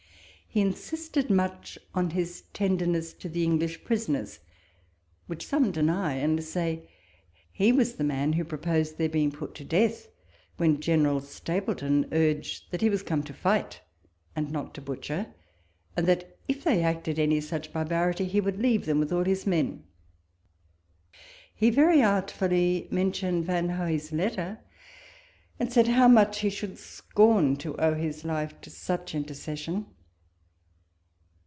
[0.53, 4.39] He in sisted much on his tenderness to the English prisoners,
[5.25, 6.87] which some deny, and say that
[7.53, 10.09] he was the man who proposed their being put to death,
[10.57, 13.79] when General Stapleton urged that he was come to light,
[14.35, 15.33] and not to butcher;
[15.95, 16.95] and that if they walpole's letters.
[16.95, 19.85] 51 acted any such barbarity, he would leave them •with all his men.
[21.55, 24.59] He very artfully mentioned Van Hoey's letter,
[25.57, 29.85] and said how much he should scorn to owe his life to such intercession.